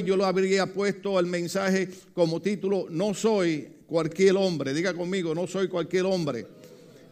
[0.00, 4.72] yo lo habría puesto el mensaje como título, no soy cualquier hombre.
[4.72, 6.46] Diga conmigo, no soy cualquier hombre.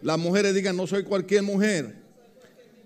[0.03, 1.95] Las mujeres digan, no soy cualquier mujer.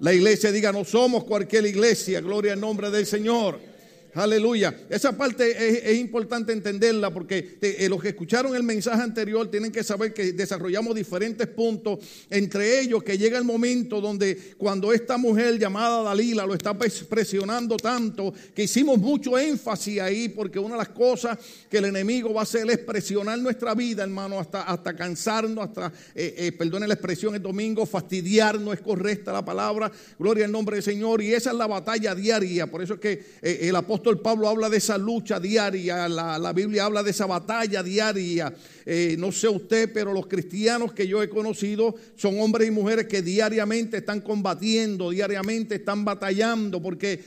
[0.01, 2.21] La iglesia diga, no somos cualquier iglesia.
[2.21, 3.74] Gloria al nombre del Señor.
[4.15, 4.73] Aleluya.
[4.89, 9.83] Esa parte es, importante entenderla porque eh, los que escucharon el mensaje anterior tienen que
[9.83, 11.99] saber que desarrollamos diferentes puntos,
[12.31, 17.77] entre ellos que llega el momento donde cuando esta mujer llamada Dalila lo está presionando
[17.77, 21.37] tanto, que hicimos mucho énfasis ahí porque una de las cosas
[21.69, 25.93] que el enemigo va a hacer es presionar nuestra vida, hermano, hasta, hasta cansarnos, hasta,
[26.15, 30.53] eh, eh perdone la expresión el domingo, fastidiar, no es correcta la palabra, gloria al
[30.53, 33.75] nombre del Señor, y esa es la batalla diaria, por eso es que eh, el
[33.75, 38.55] apóstol el Pablo habla de esa lucha diaria, la, Biblia habla de esa batalla diaria.
[38.87, 43.07] Eh, no sé usted, pero los cristianos que yo he conocido son hombres y mujeres
[43.07, 47.25] que diariamente están combatiendo, diariamente están batallando, porque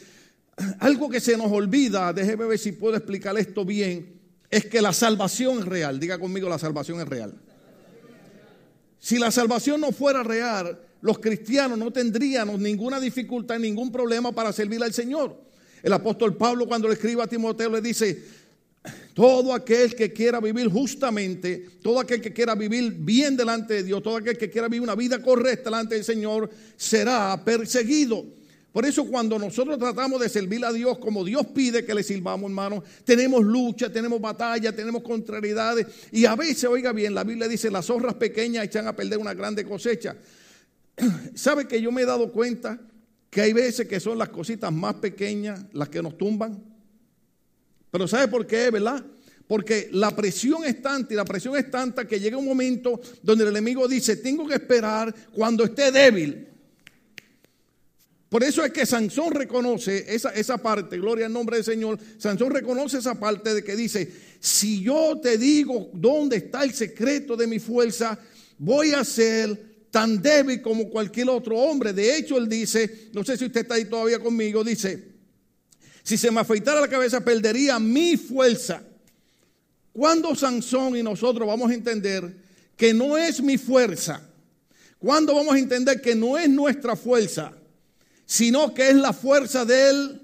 [0.80, 4.20] algo que se nos olvida, déjeme ver si puedo explicar esto bien,
[4.50, 6.00] es que la salvación es real.
[6.00, 7.34] Diga conmigo, la salvación es real.
[9.00, 14.52] Si la salvación no fuera real, los cristianos no tendríamos ninguna dificultad, ningún problema para
[14.52, 15.47] servir al Señor.
[15.84, 18.24] El apóstol Pablo cuando le escribe a Timoteo le dice,
[19.14, 24.04] todo aquel que quiera vivir justamente, todo aquel que quiera vivir bien delante de Dios,
[24.04, 28.26] todo aquel que quiera vivir una vida correcta delante del Señor, será perseguido.
[28.72, 32.48] Por eso cuando nosotros tratamos de servir a Dios como Dios pide que le sirvamos,
[32.50, 35.88] hermano, tenemos lucha, tenemos batalla, tenemos contrariedades.
[36.12, 39.34] Y a veces, oiga bien, la Biblia dice, las zorras pequeñas echan a perder una
[39.34, 40.16] grande cosecha.
[41.34, 42.80] ¿Sabe que yo me he dado cuenta?
[43.30, 46.64] Que hay veces que son las cositas más pequeñas las que nos tumban.
[47.92, 49.04] Pero ¿sabe por qué, verdad?
[49.48, 53.46] Porque la presión es tanta y la presión es tanta que llega un momento donde
[53.46, 56.48] el enemigo dice, tengo que esperar cuando esté débil.
[58.30, 61.98] Por eso es que Sansón reconoce esa, esa parte, gloria al nombre del Señor.
[62.18, 67.38] Sansón reconoce esa parte de que dice, si yo te digo dónde está el secreto
[67.38, 68.20] de mi fuerza,
[68.58, 71.92] voy a ser tan débil como cualquier otro hombre.
[71.92, 75.08] De hecho, él dice, no sé si usted está ahí todavía conmigo, dice,
[76.04, 78.84] si se me afeitara la cabeza perdería mi fuerza.
[79.92, 82.32] Cuando Sansón y nosotros vamos a entender
[82.76, 84.22] que no es mi fuerza?
[85.00, 87.52] Cuando vamos a entender que no es nuestra fuerza,
[88.24, 90.22] sino que es la fuerza de él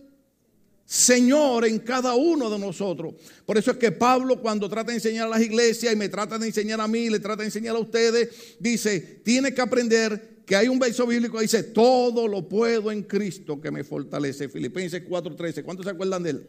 [0.85, 3.13] Señor en cada uno de nosotros.
[3.45, 6.38] Por eso es que Pablo cuando trata de enseñar a las iglesias y me trata
[6.38, 10.55] de enseñar a mí, le trata de enseñar a ustedes, dice, tiene que aprender que
[10.55, 14.49] hay un verso bíblico que dice, todo lo puedo en Cristo que me fortalece.
[14.49, 15.63] Filipenses 4:13.
[15.63, 16.47] ¿Cuántos se acuerdan de él?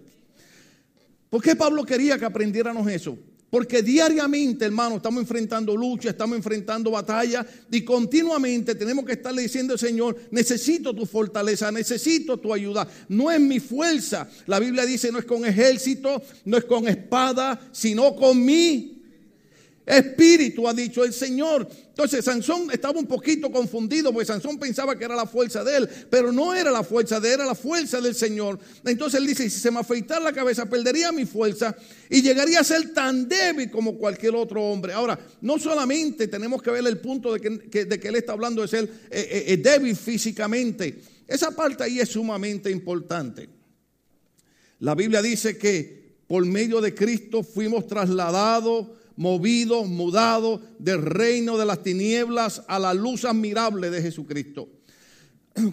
[1.31, 3.17] ¿Por qué Pablo quería que aprendiéramos eso?
[3.51, 9.79] Porque diariamente, hermano, estamos enfrentando lucha, estamos enfrentando batalla y continuamente tenemos que estarle diciendo,
[9.79, 12.89] Señor, necesito tu fortaleza, necesito tu ayuda.
[13.09, 14.29] No es mi fuerza.
[14.47, 18.94] La Biblia dice, no es con ejército, no es con espada, sino con mí
[19.87, 21.69] Espíritu, ha dicho el Señor.
[21.89, 25.89] Entonces Sansón estaba un poquito confundido porque Sansón pensaba que era la fuerza de él,
[26.11, 28.59] pero no era la fuerza de él, era la fuerza del Señor.
[28.85, 31.77] Entonces él dice, si se me afeitara la cabeza, perdería mi fuerza
[32.09, 34.93] y llegaría a ser tan débil como cualquier otro hombre.
[34.93, 38.63] Ahora, no solamente tenemos que ver el punto de que, de que él está hablando
[38.63, 40.99] de ser eh, eh, eh, débil físicamente.
[41.29, 43.49] Esa parte ahí es sumamente importante.
[44.81, 51.67] La Biblia dice que por medio de Cristo fuimos trasladados movido, mudado del reino de
[51.67, 54.69] las tinieblas a la luz admirable de Jesucristo.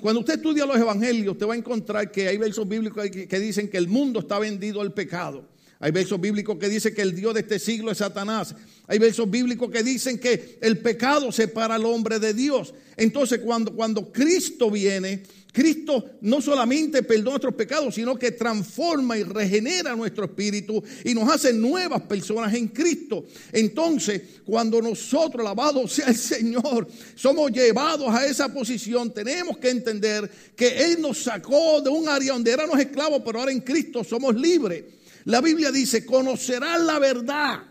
[0.01, 3.67] Cuando usted estudia los evangelios, usted va a encontrar que hay versos bíblicos que dicen
[3.67, 5.49] que el mundo está vendido al pecado.
[5.83, 8.53] Hay versos bíblicos que dicen que el Dios de este siglo es Satanás.
[8.85, 12.75] Hay versos bíblicos que dicen que el pecado separa al hombre de Dios.
[12.95, 19.23] Entonces, cuando, cuando Cristo viene, Cristo no solamente perdona nuestros pecados, sino que transforma y
[19.23, 23.25] regenera nuestro espíritu y nos hace nuevas personas en Cristo.
[23.51, 30.29] Entonces, cuando nosotros, alabado sea el Señor, somos llevados a esa posición, tenemos que entender
[30.55, 34.35] que Él nos sacó de un área donde éramos esclavos, pero ahora en Cristo somos
[34.35, 34.85] libres.
[35.25, 37.63] La Biblia dice, conocerás la verdad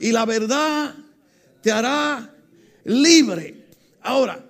[0.00, 0.94] y la verdad
[1.62, 2.34] te hará
[2.84, 3.66] libre.
[4.02, 4.44] Ahora,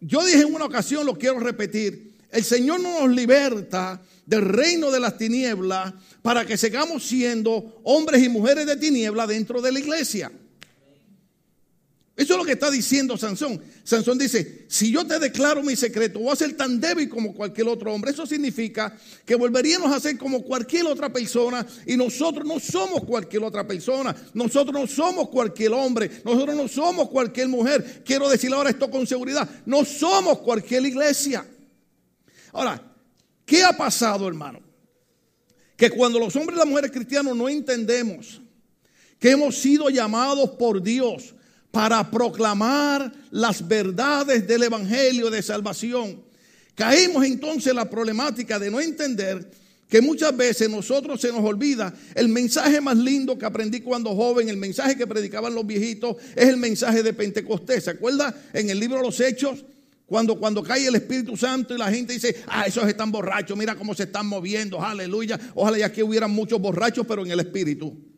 [0.00, 4.90] yo dije en una ocasión, lo quiero repetir, el Señor no nos liberta del reino
[4.90, 5.92] de las tinieblas
[6.22, 10.30] para que sigamos siendo hombres y mujeres de tiniebla dentro de la iglesia.
[12.20, 13.62] Eso es lo que está diciendo Sansón.
[13.82, 17.66] Sansón dice, si yo te declaro mi secreto, voy a ser tan débil como cualquier
[17.68, 18.10] otro hombre.
[18.10, 18.94] Eso significa
[19.24, 24.14] que volveríamos a ser como cualquier otra persona y nosotros no somos cualquier otra persona.
[24.34, 26.10] Nosotros no somos cualquier hombre.
[26.22, 28.02] Nosotros no somos cualquier mujer.
[28.04, 29.48] Quiero decir ahora esto con seguridad.
[29.64, 31.48] No somos cualquier iglesia.
[32.52, 32.82] Ahora,
[33.46, 34.60] ¿qué ha pasado, hermano?
[35.74, 38.42] que cuando los hombres y las mujeres cristianos no entendemos
[39.18, 41.34] que hemos sido llamados por Dios
[41.70, 46.22] para proclamar las verdades del Evangelio de salvación,
[46.74, 49.50] caemos entonces en la problemática de no entender
[49.88, 54.48] que muchas veces nosotros se nos olvida el mensaje más lindo que aprendí cuando joven,
[54.48, 57.84] el mensaje que predicaban los viejitos, es el mensaje de Pentecostés.
[57.84, 59.64] ¿Se acuerda en el libro de los Hechos?
[60.06, 63.76] Cuando, cuando cae el Espíritu Santo y la gente dice, ah, esos están borrachos, mira
[63.76, 65.38] cómo se están moviendo, aleluya.
[65.54, 68.09] Ojalá ya que hubieran muchos borrachos, pero en el Espíritu.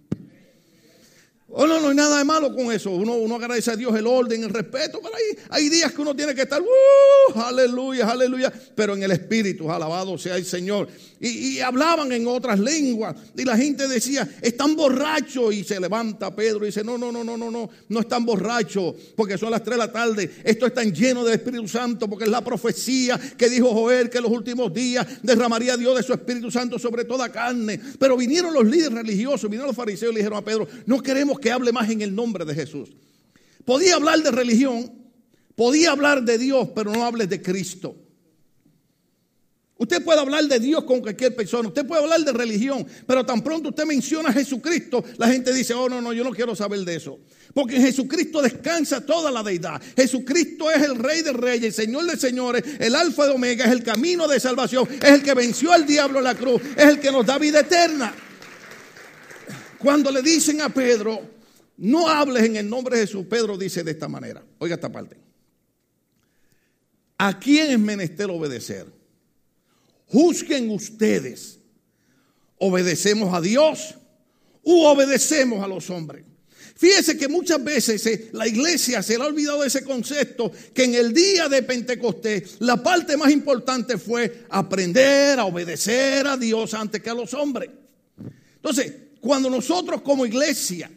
[1.54, 2.90] Oh, no, no hay nada de malo con eso.
[2.90, 5.00] Uno, uno agradece a Dios el orden, el respeto.
[5.02, 9.10] Pero hay, hay días que uno tiene que estar, uh, aleluya, aleluya, pero en el
[9.10, 10.88] espíritu, alabado sea el Señor.
[11.20, 13.14] Y, hablaban en otras lenguas.
[13.36, 15.54] Y la gente decía, están borrachos.
[15.54, 18.94] Y se levanta Pedro y dice, no, no, no, no, no, no, no están borrachos.
[19.14, 20.30] Porque son las tres de la tarde.
[20.42, 22.08] Esto está lleno del Espíritu Santo.
[22.08, 26.02] Porque es la profecía que dijo Joel que en los últimos días derramaría Dios de
[26.02, 27.78] su Espíritu Santo sobre toda carne.
[27.98, 31.38] Pero vinieron los líderes religiosos, vinieron los fariseos y le dijeron a Pedro, no queremos
[31.42, 32.88] que hable más en el nombre de Jesús.
[33.66, 34.90] Podía hablar de religión,
[35.54, 37.96] podía hablar de Dios, pero no hables de Cristo.
[39.82, 43.42] Usted puede hablar de Dios con cualquier persona, usted puede hablar de religión, pero tan
[43.42, 46.80] pronto usted menciona a Jesucristo, la gente dice, oh no, no, yo no quiero saber
[46.84, 47.18] de eso.
[47.52, 49.82] Porque en Jesucristo descansa toda la deidad.
[49.96, 53.72] Jesucristo es el Rey de Reyes, el Señor de Señores, el Alfa de Omega, es
[53.72, 57.00] el camino de salvación, es el que venció al diablo en la cruz, es el
[57.00, 58.14] que nos da vida eterna.
[59.82, 61.20] Cuando le dicen a Pedro,
[61.78, 65.16] no hables en el nombre de Jesús, Pedro dice de esta manera, oiga esta parte.
[67.18, 68.86] ¿A quién es menester obedecer?
[70.06, 71.58] Juzguen ustedes.
[72.58, 73.96] ¿Obedecemos a Dios
[74.62, 76.24] u obedecemos a los hombres?
[76.76, 80.84] Fíjese que muchas veces eh, la iglesia se le ha olvidado de ese concepto que
[80.84, 86.74] en el día de Pentecostés la parte más importante fue aprender a obedecer a Dios
[86.74, 87.70] antes que a los hombres.
[88.56, 90.90] Entonces, cuando nosotros como iglesia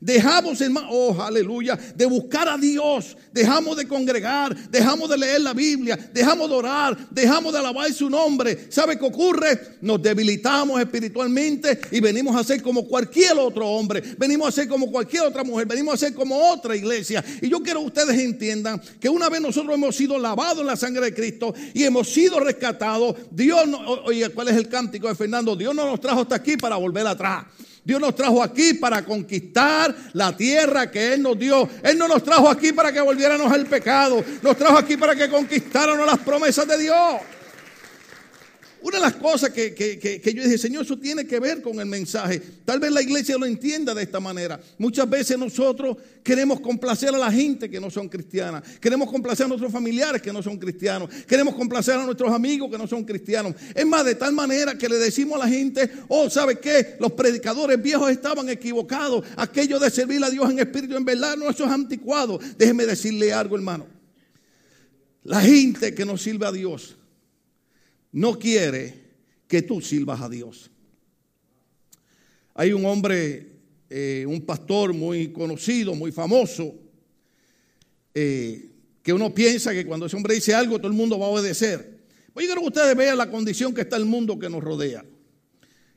[0.00, 3.16] Dejamos, hermano, oh, aleluya, de buscar a Dios.
[3.32, 8.08] Dejamos de congregar, dejamos de leer la Biblia, dejamos de orar, dejamos de alabar su
[8.08, 8.68] nombre.
[8.70, 9.78] ¿Sabe qué ocurre?
[9.80, 14.00] Nos debilitamos espiritualmente y venimos a ser como cualquier otro hombre.
[14.16, 15.66] Venimos a ser como cualquier otra mujer.
[15.66, 17.24] Venimos a ser como otra iglesia.
[17.42, 20.76] Y yo quiero que ustedes entiendan que una vez nosotros hemos sido lavados en la
[20.76, 25.16] sangre de Cristo y hemos sido rescatados, Dios, no, oye, ¿cuál es el cántico de
[25.16, 25.56] Fernando?
[25.56, 27.46] Dios no nos trajo hasta aquí para volver atrás.
[27.88, 31.66] Dios nos trajo aquí para conquistar la tierra que Él nos dio.
[31.82, 34.22] Él no nos trajo aquí para que volviéramos al pecado.
[34.42, 37.14] Nos trajo aquí para que conquistáramos las promesas de Dios.
[38.80, 42.40] Una de las cosas que, yo dije, Señor, eso tiene que ver con el mensaje.
[42.64, 44.60] Tal vez la iglesia lo entienda de esta manera.
[44.78, 48.62] Muchas veces nosotros queremos complacer a la gente que no son cristianas.
[48.80, 51.10] Queremos complacer a nuestros familiares que no son cristianos.
[51.26, 53.54] Queremos complacer a nuestros amigos que no son cristianos.
[53.74, 56.96] Es más, de tal manera que le decimos a la gente, oh, ¿sabe qué?
[57.00, 59.24] Los predicadores viejos estaban equivocados.
[59.36, 62.38] Aquello de servir a Dios en espíritu, en verdad, no, eso es anticuado.
[62.56, 63.86] Déjeme decirle algo, hermano.
[65.24, 66.96] La gente que no sirve a Dios
[68.12, 69.08] no quiere
[69.46, 70.70] que tú sirvas a Dios.
[72.54, 73.46] Hay un hombre,
[73.88, 76.74] eh, un pastor muy conocido, muy famoso,
[78.14, 78.70] eh,
[79.02, 81.98] que uno piensa que cuando ese hombre dice algo todo el mundo va a obedecer.
[82.32, 85.04] Pues yo quiero que ustedes vean la condición que está el mundo que nos rodea.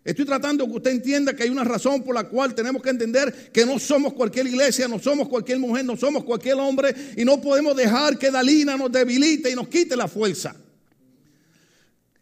[0.03, 3.51] Estoy tratando que usted entienda que hay una razón por la cual tenemos que entender
[3.51, 7.39] que no somos cualquier iglesia, no somos cualquier mujer, no somos cualquier hombre y no
[7.39, 10.55] podemos dejar que Dalina nos debilite y nos quite la fuerza.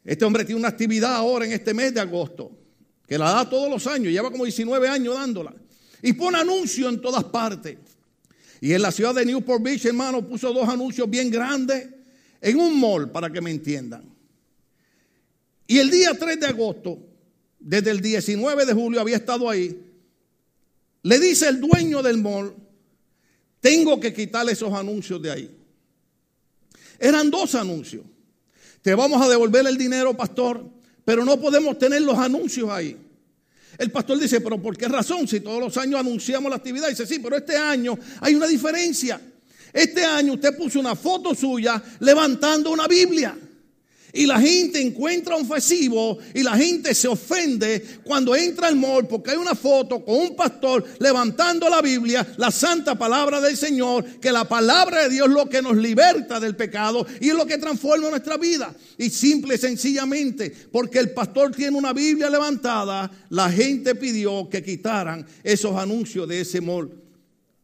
[0.10, 2.50] Este hombre tiene una actividad ahora en este mes de agosto,
[3.06, 5.54] que la da todos los años, lleva como 19 años dándola.
[6.02, 7.78] Y pone anuncios en todas partes.
[8.60, 11.90] Y en la ciudad de Newport Beach, hermano, puso dos anuncios bien grandes
[12.42, 14.04] en un mall, para que me entiendan.
[15.68, 16.98] Y el día 3 de agosto,
[17.60, 19.80] desde el 19 de julio había estado ahí,
[21.04, 22.56] le dice el dueño del mall,
[23.60, 25.56] tengo que quitarle esos anuncios de ahí.
[26.98, 28.06] Eran dos anuncios.
[28.82, 30.64] Te vamos a devolver el dinero, pastor,
[31.04, 32.98] pero no podemos tener los anuncios ahí.
[33.78, 35.28] El pastor dice, pero ¿por qué razón?
[35.28, 39.20] Si todos los años anunciamos la actividad, dice, sí, pero este año hay una diferencia.
[39.72, 43.38] Este año usted puso una foto suya levantando una Biblia.
[44.12, 49.08] Y la gente encuentra un festivo y la gente se ofende cuando entra al mall
[49.08, 54.04] porque hay una foto con un pastor levantando la Biblia, la santa palabra del Señor,
[54.20, 57.46] que la palabra de Dios es lo que nos liberta del pecado y es lo
[57.46, 58.74] que transforma nuestra vida.
[58.98, 64.64] Y simple y sencillamente, porque el pastor tiene una Biblia levantada, la gente pidió que
[64.64, 66.92] quitaran esos anuncios de ese mall.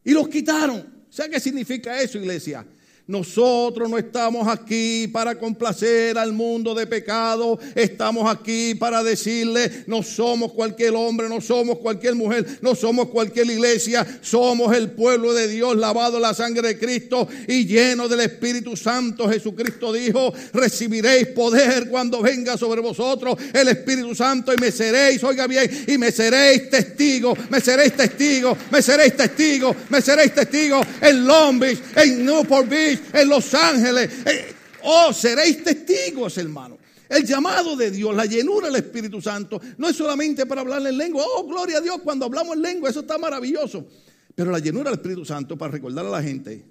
[0.04, 0.94] Y los quitaron.
[1.10, 2.64] ¿Sabe qué significa eso, iglesia?
[3.08, 7.56] Nosotros no estamos aquí para complacer al mundo de pecado.
[7.76, 13.48] Estamos aquí para decirle, no somos cualquier hombre, no somos cualquier mujer, no somos cualquier
[13.48, 14.04] iglesia.
[14.22, 18.76] Somos el pueblo de Dios lavado en la sangre de Cristo y lleno del Espíritu
[18.76, 19.28] Santo.
[19.28, 25.46] Jesucristo dijo, recibiréis poder cuando venga sobre vosotros el Espíritu Santo y me seréis, oiga
[25.46, 31.24] bien, y me seréis testigo, me seréis testigo, me seréis testigo, me seréis testigo en
[31.24, 34.10] Long Beach, en Newport Beach en Los Ángeles.
[34.26, 36.78] Eh, oh, seréis testigos, hermano.
[37.08, 40.98] El llamado de Dios, la llenura del Espíritu Santo, no es solamente para hablar en
[40.98, 41.24] lengua.
[41.24, 43.86] Oh, gloria a Dios cuando hablamos en lengua, eso está maravilloso.
[44.34, 46.64] Pero la llenura del Espíritu Santo para recordar a la gente,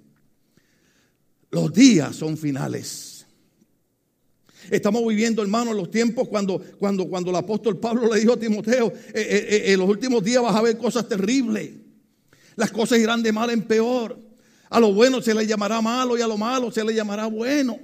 [1.52, 3.26] los días son finales.
[4.70, 8.92] Estamos viviendo, hermano, los tiempos cuando, cuando, cuando el apóstol Pablo le dijo a Timoteo,
[9.14, 11.72] eh, eh, en los últimos días vas a ver cosas terribles.
[12.56, 14.25] Las cosas irán de mal en peor.
[14.76, 17.80] A lo bueno se le llamará malo y a lo malo se le llamará bueno.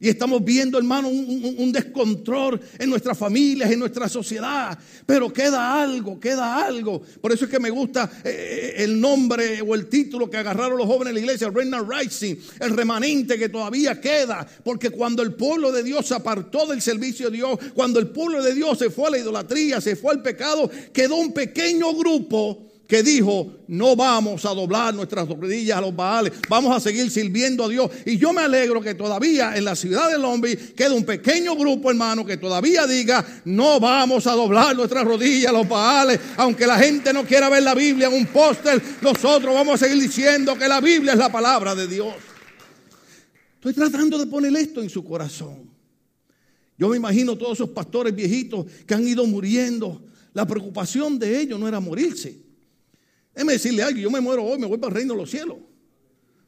[0.00, 4.76] Y estamos viendo, hermano, un, descontrol en nuestras familias, en nuestra sociedad.
[5.06, 7.00] Pero queda algo, queda algo.
[7.20, 10.88] Por eso es que me gusta eh, el nombre o el título que agarraron los
[10.88, 14.44] jóvenes de la iglesia, Reina Rising, el remanente que todavía queda.
[14.64, 18.42] Porque cuando el pueblo de Dios se apartó del servicio de Dios, cuando el pueblo
[18.42, 22.73] de Dios se fue a la idolatría, se fue al pecado, quedó un pequeño grupo
[22.86, 27.64] que dijo, no vamos a doblar nuestras rodillas a los baales, vamos a seguir sirviendo
[27.64, 27.90] a Dios.
[28.04, 31.90] Y yo me alegro que todavía en la ciudad de Lombi queda un pequeño grupo,
[31.90, 36.78] hermano, que todavía diga, no vamos a doblar nuestras rodillas a los baales, aunque la
[36.78, 40.68] gente no quiera ver la Biblia en un póster, nosotros vamos a seguir diciendo que
[40.68, 42.14] la Biblia es la palabra de Dios.
[43.54, 45.70] Estoy tratando de poner esto en su corazón.
[46.76, 50.04] Yo me imagino todos esos pastores viejitos que han ido muriendo.
[50.34, 52.43] La preocupación de ellos no era morirse.
[53.34, 55.58] Déjeme decirle algo, yo me muero hoy, me voy para el reino de los cielos.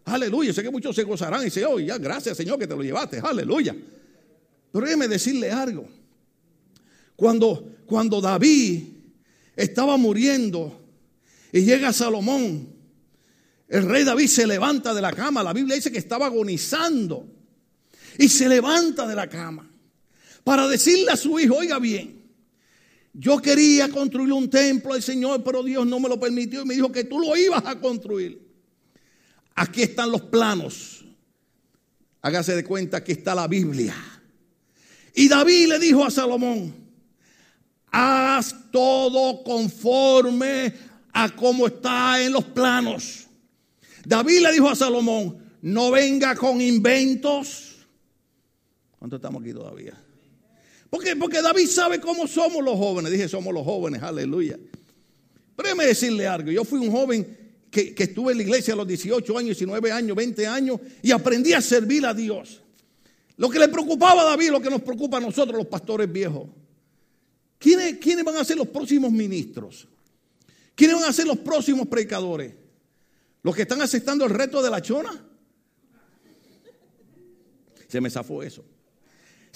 [0.05, 2.83] Aleluya, sé que muchos se gozarán y dicen, oh, ya, gracias Señor que te lo
[2.83, 3.75] llevaste, aleluya.
[4.73, 5.89] Pero déjeme decirle algo.
[7.17, 8.85] Cuando, cuando David
[9.57, 10.81] estaba muriendo
[11.51, 12.69] y llega Salomón,
[13.69, 15.43] el rey David se levanta de la cama.
[15.43, 17.27] La Biblia dice que estaba agonizando
[18.19, 19.69] y se levanta de la cama
[20.45, 22.16] para decirle a su hijo, oiga bien,
[23.19, 26.75] yo quería construir un templo al Señor, pero Dios no me lo permitió y me
[26.75, 28.47] dijo que tú lo ibas a construir.
[29.55, 31.03] Aquí están los planos.
[32.21, 33.95] Hágase de cuenta que está la Biblia.
[35.15, 36.75] Y David le dijo a Salomón,
[37.91, 40.75] haz todo conforme
[41.11, 43.29] a como está en los planos.
[44.05, 47.77] David le dijo a Salomón, no venga con inventos.
[48.99, 50.06] ¿Cuánto estamos aquí todavía?
[50.91, 53.13] Porque, porque David sabe cómo somos los jóvenes.
[53.13, 54.59] Dije, somos los jóvenes, aleluya.
[55.57, 56.51] Pero déjeme decirle algo.
[56.51, 57.37] Yo fui un joven
[57.71, 61.11] que, que, estuve en la iglesia a los 18 años, 19 años, 20 años y
[61.11, 62.63] aprendí a servir a Dios.
[63.37, 66.49] Lo que le preocupaba a David, lo que nos preocupa a nosotros, los pastores viejos.
[67.59, 69.89] ¿Quiénes, ¿Quiénes van a ser los próximos ministros?
[70.75, 72.55] ¿Quiénes van a ser los próximos predicadores?
[73.43, 75.25] ¿Los que están aceptando el reto de la chona?
[77.89, 78.65] Se me zafó eso.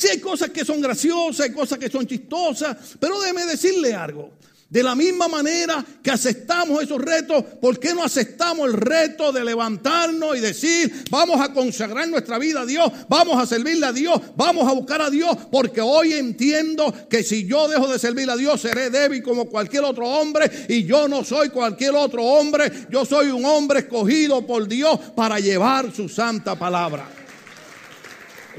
[0.01, 4.31] Si hay cosas que son graciosas, hay cosas que son chistosas, pero déjeme decirle algo.
[4.71, 9.45] De la misma manera que aceptamos esos retos, ¿por qué no aceptamos el reto de
[9.45, 14.19] levantarnos y decir, vamos a consagrar nuestra vida a Dios, vamos a servirle a Dios,
[14.37, 15.37] vamos a buscar a Dios?
[15.53, 19.85] Porque hoy entiendo que si yo dejo de servir a Dios, seré débil como cualquier
[19.85, 24.67] otro hombre y yo no soy cualquier otro hombre, yo soy un hombre escogido por
[24.67, 27.20] Dios para llevar su santa palabra.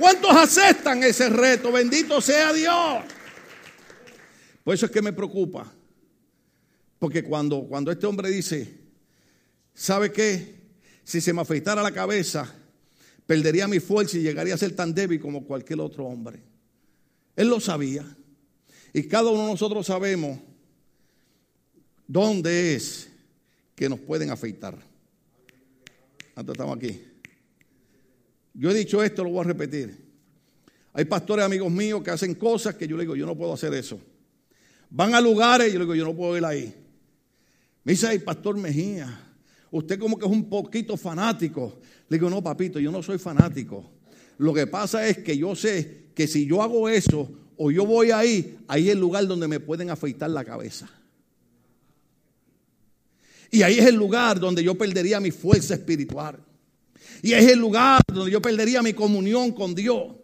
[0.01, 1.71] ¿Cuántos aceptan ese reto?
[1.71, 3.03] Bendito sea Dios.
[4.63, 5.71] Por eso es que me preocupa.
[6.97, 8.79] Porque cuando, cuando este hombre dice,
[9.75, 10.55] ¿sabe qué?
[11.03, 12.51] Si se me afeitara la cabeza,
[13.27, 16.41] perdería mi fuerza y llegaría a ser tan débil como cualquier otro hombre.
[17.35, 18.03] Él lo sabía.
[18.93, 20.39] Y cada uno de nosotros sabemos
[22.07, 23.07] dónde es
[23.75, 24.79] que nos pueden afeitar.
[26.33, 27.10] Hasta estamos aquí.
[28.53, 30.11] Yo he dicho esto, lo voy a repetir.
[30.93, 33.73] Hay pastores amigos míos que hacen cosas que yo le digo, yo no puedo hacer
[33.73, 33.99] eso.
[34.89, 36.75] Van a lugares y yo le digo, yo no puedo ir ahí.
[37.83, 39.33] Me dice, pastor Mejía,
[39.71, 41.79] usted como que es un poquito fanático.
[42.09, 43.89] Le digo, no, papito, yo no soy fanático.
[44.37, 48.11] Lo que pasa es que yo sé que si yo hago eso o yo voy
[48.11, 50.89] ahí, ahí es el lugar donde me pueden afeitar la cabeza.
[53.49, 56.39] Y ahí es el lugar donde yo perdería mi fuerza espiritual.
[57.21, 60.15] Y es el lugar donde yo perdería mi comunión con Dios.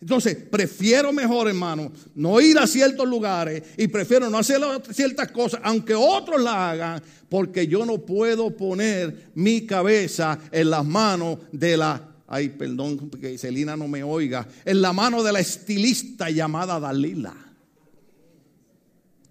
[0.00, 5.60] Entonces, prefiero mejor, hermano, no ir a ciertos lugares y prefiero no hacer ciertas cosas,
[5.64, 11.78] aunque otros la hagan, porque yo no puedo poner mi cabeza en las manos de
[11.78, 16.78] la, ay, perdón, que Celina no me oiga, en la mano de la estilista llamada
[16.78, 17.34] Dalila.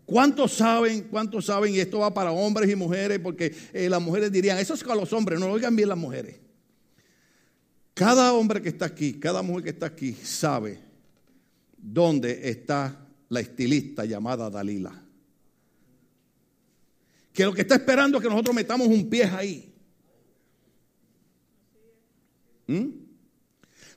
[0.06, 1.08] ¿Cuántos saben?
[1.10, 1.74] ¿Cuántos saben?
[1.74, 4.96] Y esto va para hombres y mujeres, porque eh, las mujeres dirían, eso es para
[4.96, 6.45] los hombres, no oigan bien las mujeres.
[7.96, 10.78] Cada hombre que está aquí, cada mujer que está aquí sabe
[11.78, 15.02] dónde está la estilista llamada Dalila.
[17.32, 19.74] Que lo que está esperando es que nosotros metamos un pie ahí.
[22.68, 22.88] ¿Mm?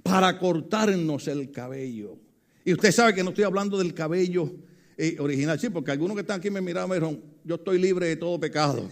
[0.04, 2.18] Para cortarnos el cabello.
[2.64, 4.54] Y usted sabe que no estoy hablando del cabello
[4.96, 7.80] eh, original, sí, porque algunos que están aquí me miraron y me dijeron, yo estoy
[7.80, 8.88] libre de todo pecado.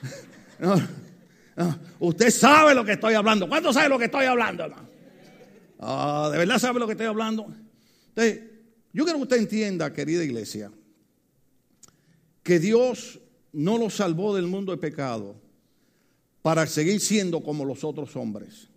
[0.58, 1.05] no.
[1.56, 3.48] Ah, usted sabe lo que estoy hablando.
[3.48, 4.66] ¿Cuánto sabe lo que estoy hablando?
[5.78, 7.46] Ah, ¿De verdad sabe lo que estoy hablando?
[8.08, 8.42] Entonces,
[8.92, 10.70] yo quiero que usted entienda, querida iglesia,
[12.42, 13.20] que Dios
[13.52, 15.40] no nos salvó del mundo de pecado
[16.42, 18.68] para seguir siendo como los otros hombres.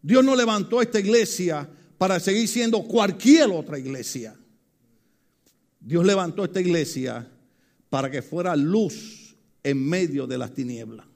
[0.00, 4.34] Dios no levantó esta iglesia para seguir siendo cualquier otra iglesia.
[5.78, 7.28] Dios levantó esta iglesia
[7.90, 9.29] para que fuera luz
[9.62, 11.06] en medio de las tinieblas.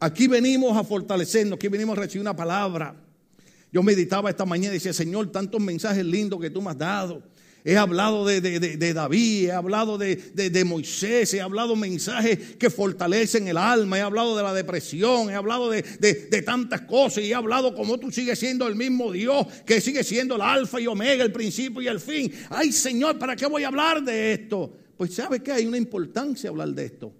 [0.00, 2.94] Aquí venimos a fortalecernos, aquí venimos a recibir una palabra.
[3.72, 7.22] Yo meditaba esta mañana y decía, Señor, tantos mensajes lindos que tú me has dado.
[7.66, 13.96] He hablado de, David, he hablado de, Moisés, he hablado mensajes que fortalecen el alma,
[13.96, 15.82] he hablado de la depresión, he hablado de,
[16.44, 20.34] tantas cosas y he hablado como tú sigues siendo el mismo Dios, que sigue siendo
[20.34, 22.30] el alfa y omega, el principio y el fin.
[22.50, 24.83] Ay Señor, ¿para qué voy a hablar de esto?
[24.96, 27.12] Pues sabe que hay una importancia hablar de esto.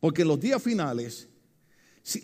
[0.00, 1.28] Porque en los días finales,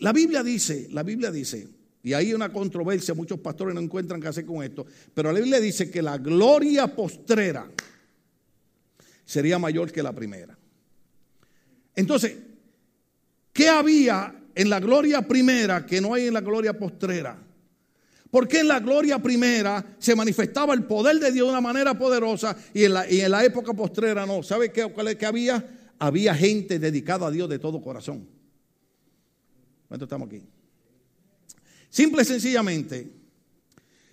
[0.00, 1.68] la Biblia dice, la Biblia dice,
[2.02, 5.60] y hay una controversia, muchos pastores no encuentran qué hacer con esto, pero la Biblia
[5.60, 7.70] dice que la gloria postrera
[9.24, 10.56] sería mayor que la primera.
[11.94, 12.36] Entonces,
[13.52, 17.45] ¿qué había en la gloria primera que no hay en la gloria postrera?
[18.30, 22.56] Porque en la gloria primera se manifestaba el poder de Dios de una manera poderosa
[22.74, 24.42] y en la, en la época postrera no.
[24.42, 25.64] ¿Sabe qué, cuál había?
[25.98, 28.28] Había gente dedicada a Dios de todo corazón.
[29.88, 30.42] ¿Cuánto estamos aquí?
[31.88, 33.10] Simple y sencillamente,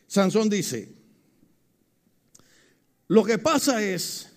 [0.07, 0.93] Sansón dice,
[3.07, 4.29] lo que pasa es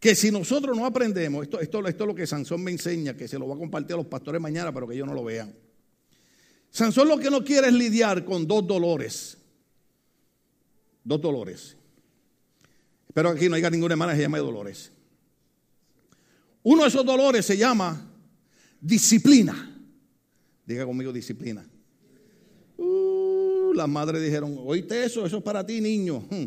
[0.00, 3.28] que si nosotros no aprendemos, esto, esto, esto es lo que Sansón me enseña, que
[3.28, 5.54] se lo va a compartir a los pastores mañana, pero que ellos no lo vean.
[6.70, 9.36] Sansón lo que no quiere es lidiar con dos dolores.
[11.04, 11.76] Dos dolores.
[13.08, 14.92] Espero que aquí no haya ninguna hermana que se llame Dolores.
[16.62, 18.08] Uno de esos dolores se llama
[18.80, 19.76] disciplina.
[20.66, 21.66] Diga conmigo disciplina.
[22.76, 26.20] Uh, las madres dijeron, oíste eso, eso es para ti, niño.
[26.30, 26.44] Hmm,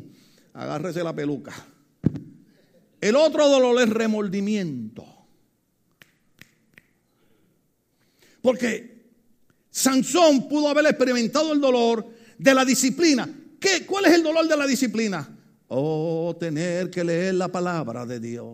[0.53, 1.53] agárrese la peluca.
[3.01, 5.05] El otro dolor es remordimiento.
[8.41, 8.90] Porque
[9.71, 12.05] Sansón pudo haber experimentado el dolor
[12.37, 13.27] de la disciplina.
[13.59, 13.85] ¿Qué?
[13.85, 15.37] ¿Cuál es el dolor de la disciplina?
[15.69, 18.45] Oh, tener que leer la palabra de Dios.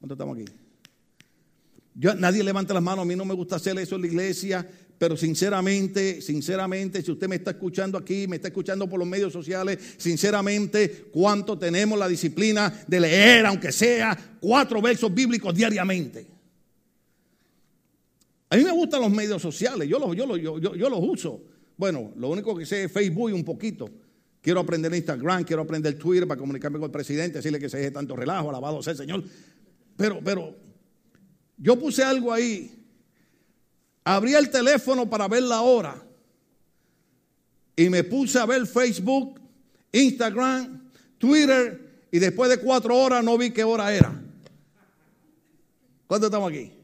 [0.00, 0.46] ¿Cuánto estamos aquí?
[1.94, 4.68] Yo, nadie levanta las manos, a mí no me gusta hacer eso en la iglesia,
[4.98, 9.32] pero sinceramente, sinceramente, si usted me está escuchando aquí, me está escuchando por los medios
[9.32, 16.31] sociales, sinceramente, ¿cuánto tenemos la disciplina de leer, aunque sea cuatro versos bíblicos diariamente?
[18.52, 21.42] A mí me gustan los medios sociales, yo los, yo, yo, yo, los uso.
[21.74, 23.88] Bueno, lo único que sé es Facebook un poquito.
[24.42, 27.92] Quiero aprender Instagram, quiero aprender Twitter para comunicarme con el presidente, decirle que se deje
[27.92, 29.24] tanto relajo, alabado sea el Señor.
[29.96, 30.54] Pero, pero,
[31.56, 32.78] yo puse algo ahí.
[34.04, 36.06] Abrí el teléfono para ver la hora.
[37.74, 39.40] Y me puse a ver Facebook,
[39.92, 42.04] Instagram, Twitter.
[42.10, 44.22] Y después de cuatro horas no vi qué hora era.
[46.06, 46.81] ¿Cuánto estamos aquí?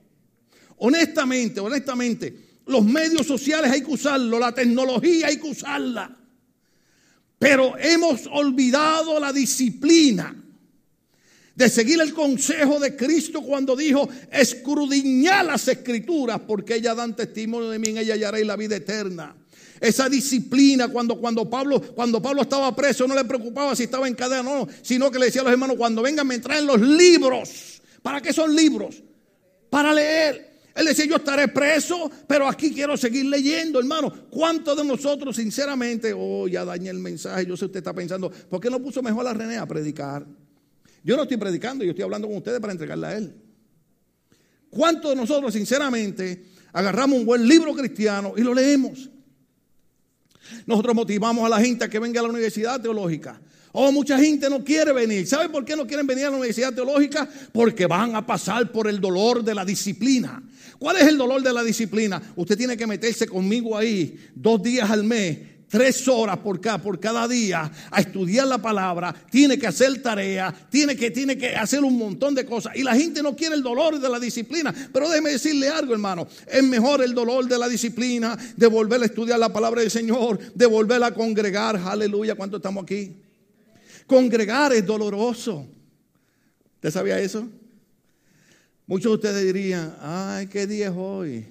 [0.79, 6.15] Honestamente, honestamente, los medios sociales hay que usarlo, la tecnología hay que usarla.
[7.39, 10.35] Pero hemos olvidado la disciplina
[11.55, 17.71] de seguir el consejo de Cristo cuando dijo, escrudiñar las escrituras porque ellas dan testimonio
[17.71, 19.35] de mí, en ella hallaréis la vida eterna.
[19.81, 24.15] Esa disciplina cuando, cuando, Pablo, cuando Pablo estaba preso no le preocupaba si estaba en
[24.15, 27.81] cadena no, sino que le decía a los hermanos, cuando vengan me traen los libros.
[28.03, 29.03] ¿Para qué son libros?
[29.71, 30.48] Para leer.
[30.79, 34.13] Él decía, yo estaré preso, pero aquí quiero seguir leyendo, hermano.
[34.31, 37.47] ¿Cuántos de nosotros, sinceramente, oh, ya dañé el mensaje?
[37.47, 40.25] Yo sé usted está pensando, ¿por qué no puso mejor a René a predicar?
[41.03, 43.35] Yo no estoy predicando, yo estoy hablando con ustedes para entregarle a él.
[44.71, 49.11] ¿Cuántos de nosotros, sinceramente, agarramos un buen libro cristiano y lo leemos?
[50.65, 53.41] Nosotros motivamos a la gente a que venga a la universidad teológica.
[53.73, 55.27] Oh, mucha gente no quiere venir.
[55.27, 57.29] ¿Sabe por qué no quieren venir a la universidad teológica?
[57.53, 60.41] Porque van a pasar por el dolor de la disciplina.
[60.79, 62.23] ¿Cuál es el dolor de la disciplina?
[62.37, 65.39] Usted tiene que meterse conmigo ahí dos días al mes
[65.69, 70.55] tres horas por cada, por cada día a estudiar la palabra, tiene que hacer tarea,
[70.71, 72.75] tiene que, tiene que hacer un montón de cosas.
[72.75, 74.75] Y la gente no quiere el dolor de la disciplina.
[74.93, 76.27] Pero déjeme decirle algo, hermano.
[76.47, 80.39] Es mejor el dolor de la disciplina, de volver a estudiar la palabra del Señor,
[80.55, 81.77] de volver a congregar.
[81.77, 83.17] Aleluya, ¿cuánto estamos aquí?
[84.07, 85.67] Congregar es doloroso.
[86.77, 87.47] ¿Usted sabía eso?
[88.89, 91.47] Muchos de ustedes dirían, ay, ¿qué día es hoy?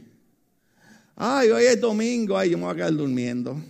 [1.16, 3.62] Ay, hoy es domingo, ay, yo me voy a quedar durmiendo.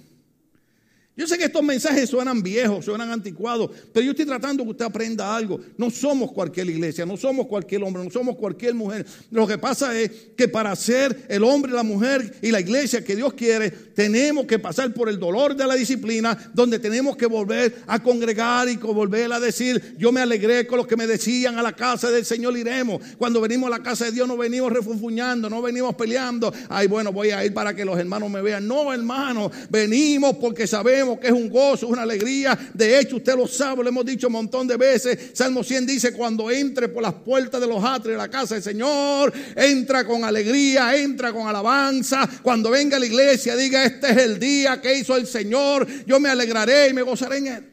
[1.18, 4.86] Yo sé que estos mensajes suenan viejos, suenan anticuados, pero yo estoy tratando que usted
[4.86, 5.60] aprenda algo.
[5.76, 9.04] No somos cualquier iglesia, no somos cualquier hombre, no somos cualquier mujer.
[9.32, 13.16] Lo que pasa es que para ser el hombre, la mujer y la iglesia que
[13.16, 17.82] Dios quiere, tenemos que pasar por el dolor de la disciplina, donde tenemos que volver
[17.88, 21.64] a congregar y volver a decir, yo me alegré con los que me decían a
[21.64, 23.02] la casa del Señor iremos.
[23.18, 26.54] Cuando venimos a la casa de Dios no venimos refunfuñando, no venimos peleando.
[26.70, 28.68] Ay, bueno, voy a ir para que los hermanos me vean.
[28.68, 32.58] No, hermano, venimos porque sabemos que es un gozo, una alegría.
[32.74, 35.32] De hecho, usted lo sabe, lo hemos dicho un montón de veces.
[35.34, 38.64] Salmo 100 dice, cuando entre por las puertas de los atrios de la casa del
[38.64, 42.28] Señor, entra con alegría, entra con alabanza.
[42.42, 45.88] Cuando venga a la iglesia, diga, este es el día que hizo el Señor.
[46.06, 47.70] Yo me alegraré y me gozaré en él.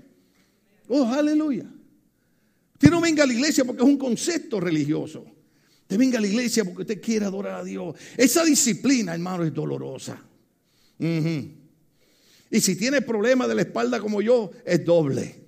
[0.88, 1.64] Oh, aleluya.
[2.74, 5.24] Usted no venga a la iglesia porque es un concepto religioso.
[5.82, 7.94] Usted venga a la iglesia porque usted quiere adorar a Dios.
[8.16, 10.22] Esa disciplina, hermano, es dolorosa.
[12.54, 15.44] Y si tiene problemas de la espalda como yo, es doble.